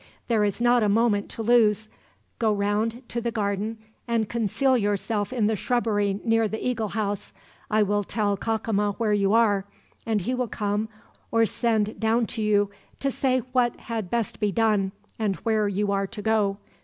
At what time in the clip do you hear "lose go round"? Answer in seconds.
1.43-3.07